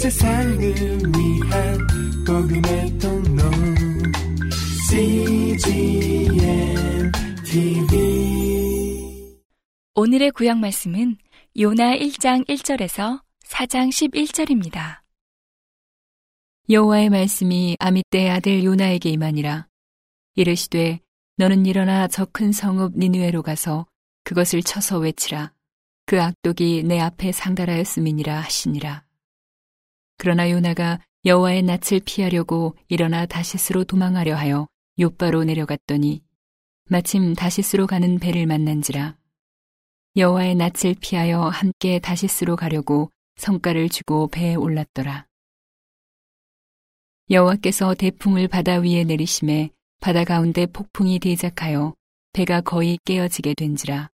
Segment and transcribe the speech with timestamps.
[0.00, 1.78] 세상을 위한
[2.26, 3.42] 복음의 통로.
[4.88, 6.32] CGM
[7.44, 9.36] TV
[9.94, 11.18] 오늘의 구약 말씀은
[11.60, 15.00] 요나 1장 1절에서 4장 11절입니다.
[16.70, 19.66] 여호와의 말씀이 아미떼의 아들 요나에게 임하니라.
[20.34, 21.00] 이르시되
[21.36, 23.86] 너는 일어나 저 큰 성읍 니누에로 가서
[24.24, 25.52] 그것을 쳐서 외치라.
[26.06, 29.09] 그 악독이 내 앞에 상달하였음이니라 하시니라
[30.20, 36.22] 그러나 요나가 여호와의 낯을 피하려고 일어나 다시스로 도망하려 하여 요바로 내려갔더니
[36.90, 39.16] 마침 다시스로 가는 배를 만난지라.
[40.16, 45.24] 여호와의 낯을 피하여 함께 다시스로 가려고 성가를 쥐고 배에 올랐더라.
[47.30, 51.94] 여호와께서 대풍을 바다 위에 내리심에 바다 가운데 폭풍이 대작하여
[52.34, 54.10] 배가 거의 깨어지게 된지라.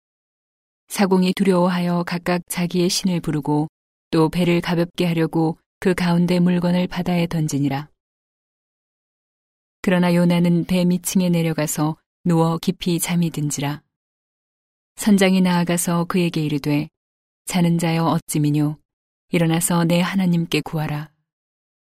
[0.88, 3.68] 사공이 두려워하여 각각 자기의 신을 부르고
[4.10, 7.90] 또 배를 가볍게 하려고 그 가운데 물건을 바다에 던지니라.
[9.82, 13.82] 그러나 요나는 배 밑층에 내려가서 누워 깊이 잠이 든지라.
[14.98, 16.88] 선장이 나아가서 그에게 이르되
[17.46, 18.78] 자는 자여 어찌미뇨
[19.30, 21.10] 일어나서 내 하나님께 구하라.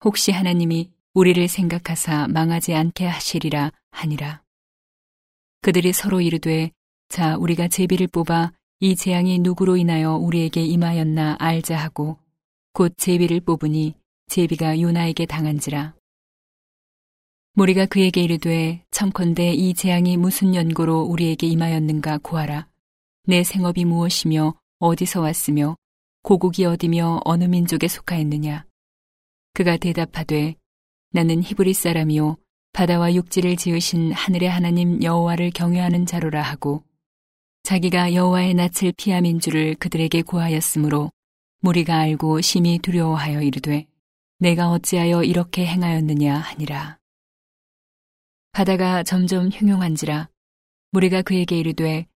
[0.03, 4.41] 혹시 하나님이 우리를 생각하사 망하지 않게 하시리라 하니라.
[5.61, 6.71] 그들이 서로 이르되
[7.07, 12.17] 자 우리가 제비를 뽑아 이 재앙이 누구로 인하여 우리에게 임하였나 알자 하고
[12.73, 13.95] 곧 제비를 뽑으니
[14.27, 15.93] 제비가 요나에게 당한지라.
[17.53, 22.69] 무리가 그에게 이르되 청컨대 이 재앙이 무슨 연고로 우리에게 임하였는가 구하라.
[23.25, 25.75] 내 생업이 무엇이며 어디서 왔으며
[26.23, 28.65] 고국이 어디며 어느 민족에 속하였느냐.
[29.53, 30.55] 그가 대답하되
[31.11, 32.37] 나는 히브리 사람이요
[32.71, 36.85] 바다와 육지를 지으신 하늘의 하나님 여호와를 경외하는 자로라 하고
[37.63, 41.11] 자기가 여호와의 낯을 피함인 줄을 그들에게 구하였으므로
[41.63, 43.85] 무리가 알고 심히 두려워하여 이르되
[44.39, 46.97] 내가 어찌하여 이렇게 행하였느냐 하니라.
[48.51, 50.27] 바다가 점점 흉흉한지라
[50.89, 52.07] 무리가 그에게 이르되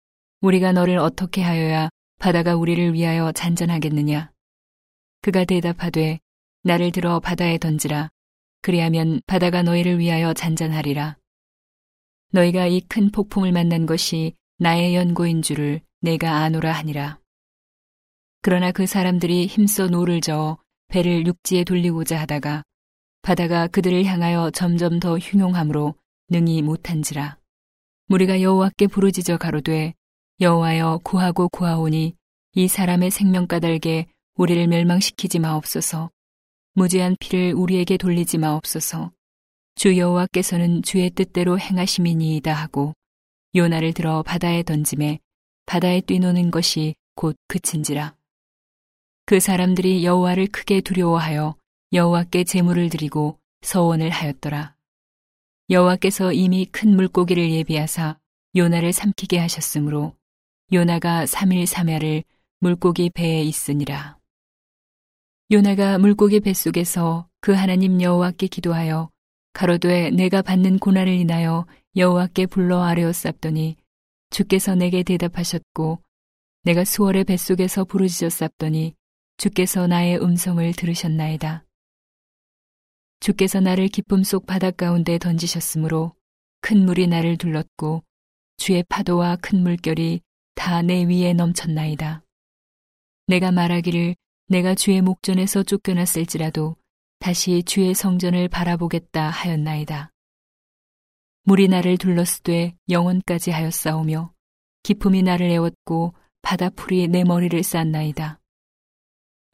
[0.40, 4.32] 우리가 너를 어떻게 하여야 바다가 우리를 위하여 잔잔하겠느냐.
[5.20, 6.20] 그가 대답하되
[6.62, 8.08] 나를 들어 바다에 던지라.
[8.62, 11.18] 그리하면 바다가 너희를 위하여 잔잔하리라.
[12.32, 17.18] 너희가 이 큰 폭풍을 만난 것이 나의 연고인 줄을 내가 아노라 하니라.
[18.44, 22.62] 그러나 그 사람들이 힘써 노를 저어 배를 육지에 돌리고자 하다가
[23.22, 25.94] 바다가 그들을 향하여 점점 더 흉용함으로
[26.28, 27.38] 능히 못한지라.
[28.08, 29.94] 무리가 여호와께 부르짖어 가로되
[30.42, 32.16] 여호와여 구하고 구하오니
[32.56, 36.10] 이 사람의 생명 까닭에 우리를 멸망시키지 마옵소서.
[36.74, 39.10] 무지한 피를 우리에게 돌리지 마옵소서.
[39.74, 42.92] 주 여호와께서는 주의 뜻대로 행하심이니이다 하고
[43.54, 45.20] 요나를 들어 바다에 던짐에
[45.64, 48.14] 바다에 뛰노는 것이 곧 그친지라.
[49.26, 51.56] 그 사람들이 여호와를 크게 두려워하여
[51.94, 54.76] 여호와께 제물을 드리고 서원을 하였더라.
[55.70, 58.18] 여호와께서 이미 큰 물고기를 예비하사
[58.54, 60.14] 요나를 삼키게 하셨으므로
[60.74, 62.24] 요나가 3일 3야를
[62.60, 64.18] 물고기 배에 있으니라.
[65.50, 69.10] 요나가 물고기 뱃속에서 그 하나님 여호와께 기도하여
[69.54, 73.76] 가로되 내가 받는 고난을 인하여 여호와께 불러 아뢰었sap더니
[74.28, 76.00] 주께서 내게 대답하셨고
[76.64, 78.94] 내가 수월의 뱃속에서 부르짖었sap더니
[79.36, 81.64] 주께서 나의 음성을 들으셨나이다.
[83.20, 86.14] 주께서 나를 기쁨 속 바닷 가운데 던지셨으므로
[86.60, 88.04] 큰 물이 나를 둘렀고
[88.56, 90.20] 주의 파도와 큰 물결이
[90.54, 92.22] 다 내 위에 넘쳤나이다.
[93.26, 94.14] 내가 말하기를
[94.48, 96.76] 내가 주의 목전에서 쫓겨났을지라도
[97.18, 100.10] 다시 주의 성전을 바라보겠다 하였나이다.
[101.44, 104.32] 물이 나를 둘렀으되 영혼까지 하였사오며
[104.82, 108.40] 기품이 나를 애웠고 바다풀이 내 머리를 쌌나이다.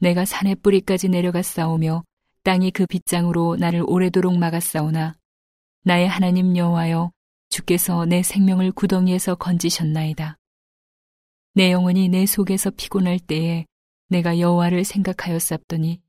[0.01, 2.03] 내가 산의 뿌리까지 내려갔사오며
[2.43, 5.15] 땅이 그 빗장으로 나를 오래도록 막았사오나
[5.83, 7.11] 나의 하나님 여호와여
[7.49, 10.37] 주께서 내 생명을 구덩이에서 건지셨나이다.
[11.53, 13.65] 내 영혼이 내 속에서 피곤할 때에
[14.07, 16.01] 내가 여호와를 생각하였sap더니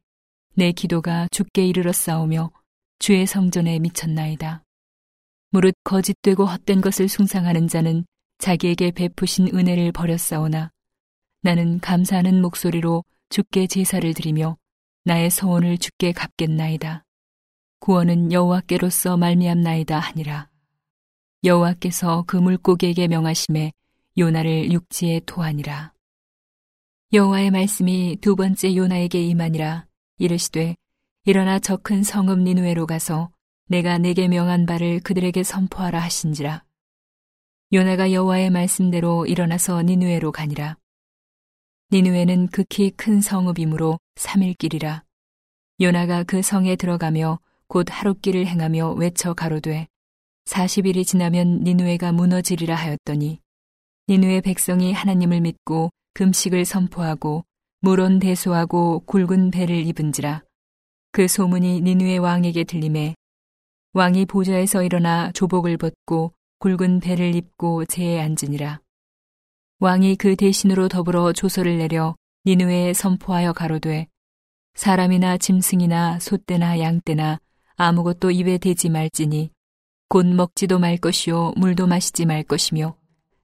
[0.54, 2.50] 내 기도가 주께 이르렀사오며
[2.98, 4.64] 주의 성전에 미쳤나이다.
[5.50, 8.06] 무릇 거짓되고 헛된 것을 숭상하는 자는
[8.38, 10.70] 자기에게 베푸신 은혜를 버렸사오나
[11.42, 14.58] 나는 감사하는 목소리로 주께 제사를 드리며
[15.04, 17.02] 나의 소원을 주께 갚겠나이다.
[17.80, 20.50] 구원은 여호와께로서 말미암나이다 하니라.
[21.42, 23.72] 여호와께서 그 물고기에게 명하심에
[24.18, 25.94] 요나를 육지에 토하니라.
[27.14, 29.86] 여호와의 말씀이 두 번째 요나에게 임하니라
[30.18, 30.76] 이르시되
[31.24, 33.30] 일어나 저 큰 성읍 니누에로 가서
[33.66, 36.64] 내가 내게 명한 바를 그들에게 선포하라 하신지라.
[37.72, 40.76] 요나가 여호와의 말씀대로 일어나서 니누에로 가니라.
[41.92, 45.04] 니누에는 극히 큰 성읍이므로 3일 길이라.
[45.82, 49.88] 요나가 그 성에 들어가며 곧 하룻길을 행하며 외쳐 가로되
[50.46, 53.40] 40일이 지나면 니누에가 무너지리라 하였더니
[54.08, 57.44] 니누의 백성이 하나님을 믿고 금식을 선포하고
[57.80, 60.44] 물온 대소하고 굵은 배를 입은지라
[61.10, 63.14] 그 소문이 니누의 왕에게 들림에
[63.92, 68.80] 왕이 보좌에서 일어나 조복을 벗고 굵은 배를 입고 제에 앉으니라
[69.82, 72.14] 왕이 그 대신으로 더불어 조서를 내려
[72.46, 74.06] 니누에에 선포하여 가로되
[74.74, 77.40] 사람이나 짐승이나 소떼나 양떼나
[77.74, 79.50] 아무것도 입에 대지 말지니
[80.08, 82.94] 곧 먹지도 말 것이요 물도 마시지 말 것이며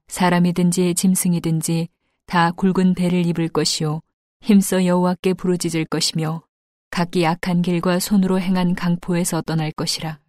[0.07, 1.89] 사람이든지 짐승이든지
[2.25, 3.99] 다 굵은 배를 입을 것이요
[4.39, 6.41] 힘써 여호와께 부르짖을 것이며
[6.89, 10.19] 각기 악한 길과 손으로 행한 강포에서 떠날 것이라.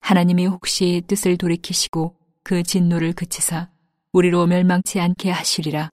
[0.00, 3.70] 하나님이 혹시 뜻을 돌이키시고 그 진노를 그치사
[4.12, 5.90] 우리로 멸망치 않게 하시리라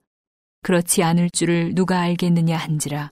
[0.62, 3.10] 그렇지 않을 줄을 누가 알겠느냐 한지라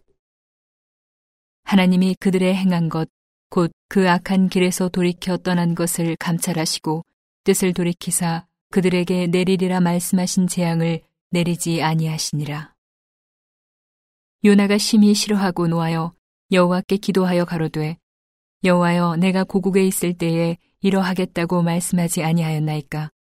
[1.64, 3.08] 하나님이 그들의 행한 것
[3.56, 7.04] 곧 그 악한 길에서 돌이켜 떠난 것을 감찰하시고
[7.44, 12.74] 뜻을 돌이키사 그들에게 내리리라 말씀하신 재앙을 내리지 아니하시니라.
[14.44, 16.12] 요나가 심히 싫어하고 노하여
[16.50, 17.96] 여호와께 기도하여 가로되
[18.64, 23.10] 여호와여 내가 고국에 있을 때에 이러하겠다고 말씀하지 아니하였나이까.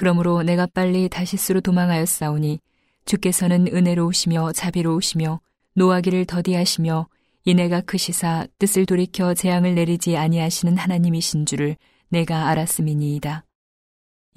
[0.00, 2.58] 그러므로 내가 빨리 다시스로 도망하였사오니
[3.04, 5.42] 주께서는 은혜로우시며 자비로우시며
[5.74, 7.06] 노하기를 더디하시며
[7.44, 11.76] 이내가 크시사 뜻을 돌이켜 재앙을 내리지 아니하시는 하나님이신 줄을
[12.08, 13.44] 내가 알았음이니이다.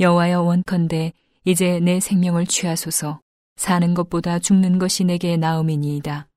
[0.01, 1.13] 여호와여 원컨대
[1.45, 3.21] 이제 내 생명을 취하소서
[3.55, 6.27] 사는 것보다 죽는 것이 내게 나음이니이다.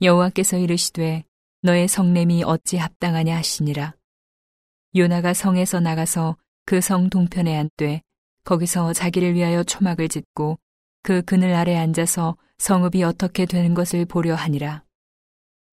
[0.00, 1.24] 여호와께서 이르시되
[1.62, 3.96] 너의 성냄이 어찌 합당하냐 하시니라.
[4.94, 6.36] 요나가 성에서 나가서
[6.66, 8.02] 그 성 동편에 앉되
[8.42, 10.58] 거기서 자기를 위하여 초막을 짓고
[11.04, 14.82] 그 그늘 아래 앉아서 성읍이 어떻게 되는 것을 보려 하니라.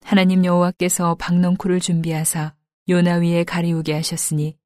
[0.02, 2.54] 하나님 여호와께서 박넝쿨을 준비하사
[2.88, 4.56] 요나 위에 가리우게 하셨으니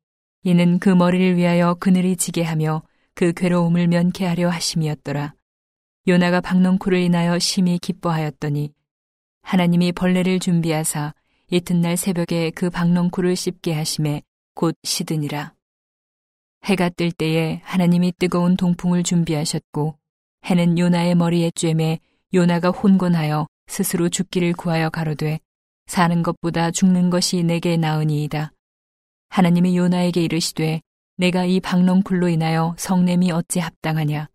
[0.42, 2.82] 이는 그 머리를 위하여 그늘이 지게 하며
[3.14, 5.34] 그 괴로움을 면케하려 하심이었더라.
[6.08, 8.74] 요나가 박넝쿨을 인하여 심히 기뻐하였더니
[9.42, 11.14] 하나님이 벌레를 준비하사
[11.50, 14.22] 이튿날 새벽에 그 박넝쿨을 씹게 하심에
[14.54, 15.57] 곧 시드니라.
[16.64, 19.98] 해가 뜰 때에 하나님이 뜨거운 동풍을 준비하셨고
[20.44, 21.98] 해는 요나의 머리에 쬐매
[22.34, 25.40] 요나가 혼곤하여 스스로 죽기를 구하여 가로되
[25.86, 28.52] 사는 것보다 죽는 것이 내게 나으니이다.
[29.30, 30.80] 하나님이 요나에게 이르시되
[31.16, 34.28] 내가 이 박농쿨로 인하여 성냄이 어찌 합당하냐.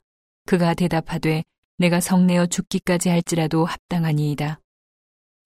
[0.45, 1.43] 그가 대답하되
[1.77, 4.59] 내가 성내어 죽기까지 할지라도 합당하니이다.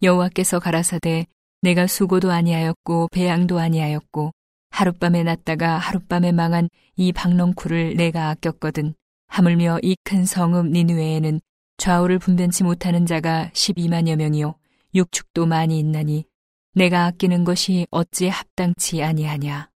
[0.01, 1.27] 여호와께서 가라사대
[1.61, 4.31] 내가 수고도 아니하였고 배양도 아니하였고
[4.69, 8.93] 하룻밤에 났다가 하룻밤에 망한 이 박농쿨을 내가 아꼈거든.
[9.27, 11.41] 하물며 이 큰 성읍 니누에에는
[11.77, 14.55] 좌우를 분변치 못하는 자가 12만여 명이요
[14.95, 16.25] 육축도 많이 있나니
[16.73, 19.69] 내가 아끼는 것이 어찌 합당치 아니하냐.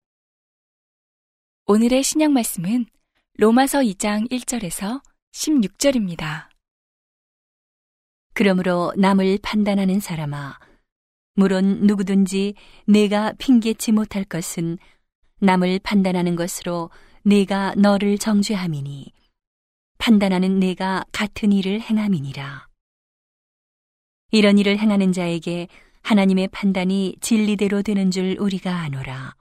[1.67, 2.87] 오늘의 신약 말씀은
[3.35, 5.03] 로마서 2장 1절에서
[5.33, 6.49] 16절입니다.
[8.35, 10.59] 그러므로 남을 판단하는 사람아
[11.35, 12.55] 물론 누구든지
[12.87, 14.79] 내가 핑계치 못할 것은
[15.41, 16.91] 남을 판단하는 것으로
[17.23, 19.13] 내가 너를 정죄함이니
[19.99, 22.67] 판단하는 내가 같은 일을 행함이니라.
[24.33, 25.69] 이런 일을 행하는 자에게
[26.03, 29.35] 하나님의 판단이 진리대로 되는 줄 우리가 아노라.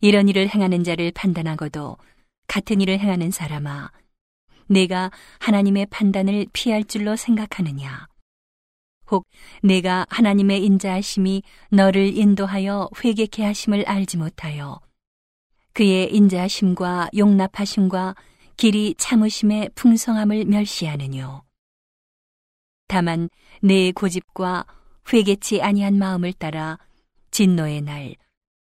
[0.00, 1.96] 이런 일을 행하는 자를 판단하고도
[2.46, 3.90] 같은 일을 행하는 사람아,
[4.68, 5.10] 내가
[5.40, 8.06] 하나님의 판단을 피할 줄로 생각하느냐?
[9.10, 9.26] 혹
[9.62, 14.80] 내가 하나님의 인자하심이 너를 인도하여 회개케 하심을 알지 못하여
[15.72, 18.14] 그의 인자하심과 용납하심과
[18.56, 21.42] 길이 참으심의 풍성함을 멸시하느뇨.
[22.88, 23.28] 다만
[23.60, 24.64] 내 고집과
[25.12, 26.78] 회개치 아니한 마음을 따라
[27.30, 28.14] 진노의 날,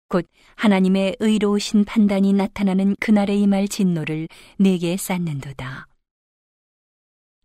[0.09, 4.28] 곧 하나님의 의로우신 판단이 나타나는 그날에 임할 진노를
[4.59, 5.89] 내게 쌓는도다.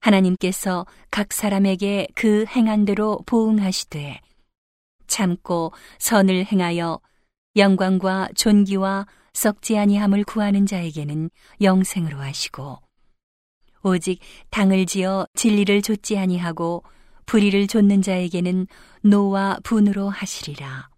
[0.05, 4.21] 하나님께서 각 사람에게 그 행한 대로 보응하시되
[5.07, 6.99] 참고 선을 행하여
[7.55, 11.29] 영광과 존귀와 썩지 아니함을 구하는 자에게는
[11.61, 12.79] 영생으로 하시고
[13.83, 14.19] 오직
[14.51, 16.83] 당을 지어 진리를 좇지 아니하고
[17.25, 18.67] 불의를 좇는 자에게는
[19.01, 20.89] 노와 분으로 하시리라.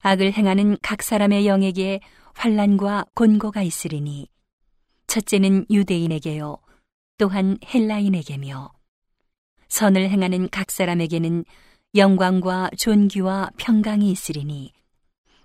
[0.00, 2.00] 악을 행하는 각 사람의 영에게
[2.34, 4.28] 환란과 곤고가 있으리니
[5.06, 6.58] 첫째는 유대인에게요
[7.18, 8.72] 또한 헬라인에게며
[9.68, 11.44] 선을 행하는 각 사람에게는
[11.94, 14.72] 영광과 존귀와 평강이 있으리니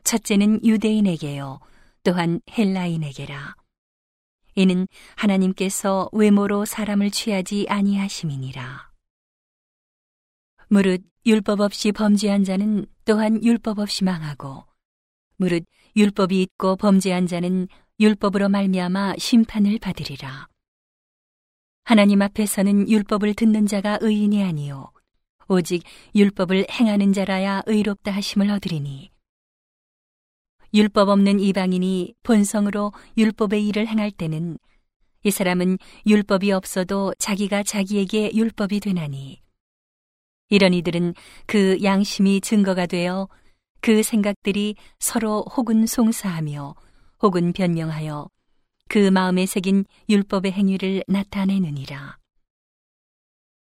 [0.03, 1.59] 첫째는 유대인에게요,
[2.03, 3.55] 또한 헬라인에게라.
[4.55, 8.91] 이는 하나님께서 외모로 사람을 취하지 아니하심이니라.
[10.67, 14.65] 무릇 율법 없이 범죄한 자는 또한 율법 없이 망하고
[15.37, 15.63] 무릇
[15.95, 17.67] 율법이 있고 범죄한 자는
[17.99, 20.50] 율법으로 말미암아 심판을 받으리라.
[21.83, 24.91] 하나님 앞에서는 율법을 듣는 자가 의인이 아니요.
[25.47, 25.83] 오직
[26.15, 29.11] 율법을 행하는 자라야 의롭다 하심을 얻으리니.
[30.73, 34.57] 율법 없는 이방인이 본성으로 율법의 일을 행할 때는
[35.23, 39.41] 이 사람은 율법이 없어도 자기가 자기에게 율법이 되나니.
[40.49, 41.13] 이런 이들은
[41.45, 43.27] 그 양심이 증거가 되어
[43.81, 46.75] 그 생각들이 서로 혹은 송사하며
[47.21, 48.29] 혹은 변명하여
[48.91, 52.17] 그 마음에 새긴 율법의 행위를 나타내느니라.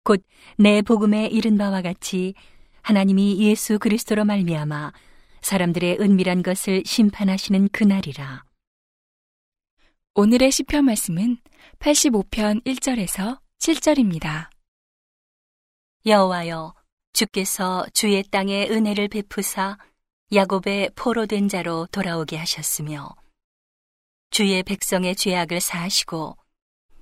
[0.03, 0.25] 곧
[0.57, 2.33] 내 복음에 이른 바와 같이
[2.81, 4.95] 하나님이 예수 그리스도로 말미암아
[5.43, 8.43] 사람들의 은밀한 것을 심판하시는 그날이라.
[10.15, 11.37] 오늘의 시편 말씀은
[11.79, 14.49] 85편 1절에서 7절입니다.
[16.07, 16.75] 여호와여
[17.13, 19.77] 주께서 주의 땅에 은혜를 베푸사
[20.33, 23.15] 야곱의 포로된 자로 돌아오게 하셨으며
[24.39, 26.39] 주의 백성의 죄악을 사하시고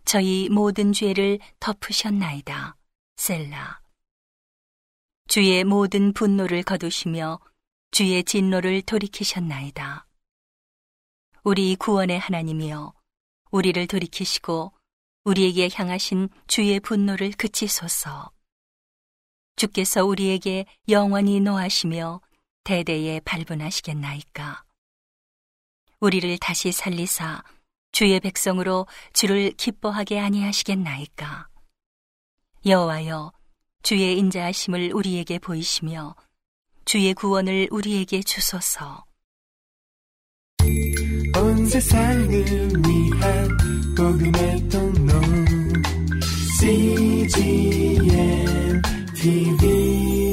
[0.06, 2.78] 저희 모든 죄를 덮으셨나이다.
[3.16, 3.82] 셀라.
[5.28, 7.38] 주의 모든 분노를 거두시며
[7.90, 10.06] 주의 진노를 돌이키셨나이다.
[11.42, 12.94] 우리 구원의 하나님이여
[13.50, 14.72] 우리를 돌이키시고
[15.24, 18.32] 우리에게 향하신 주의 분노를 그치소서.
[19.56, 22.22] 주께서 우리에게 영원히 노하시며
[22.64, 24.65] 대대에 발분하시겠나이까.
[26.00, 27.42] 우리를 다시 살리사
[27.92, 31.48] 주의 백성으로 주를 기뻐하게 아니하시겠나이까.
[32.66, 33.32] 여호와여
[33.82, 36.14] 주의 인자하심을 우리에게 보이시며
[36.84, 39.04] 주의 구원을 우리에게 주소서.
[41.36, 43.48] 온 세상을 위한
[43.96, 45.12] 복음의 통로
[46.60, 48.02] CGM
[49.14, 50.25] TV